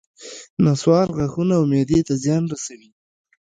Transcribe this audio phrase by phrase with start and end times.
[0.65, 2.89] نصوار غاښونو او معدې ته زیان رسوي